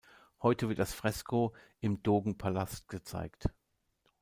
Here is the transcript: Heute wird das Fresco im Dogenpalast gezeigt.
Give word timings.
Heute 0.41 0.67
wird 0.67 0.79
das 0.79 0.95
Fresco 0.95 1.53
im 1.79 2.01
Dogenpalast 2.01 2.87
gezeigt. 2.89 3.49